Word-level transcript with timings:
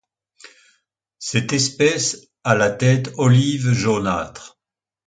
Cette 1.19 1.53
espèce 1.53 2.29
a 2.43 2.55
la 2.55 2.71
tête 2.71 3.11
olive 3.17 3.71
jaunâtre. 3.71 4.59